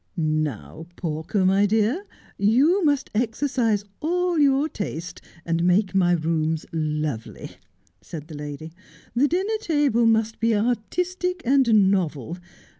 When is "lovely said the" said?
6.73-8.35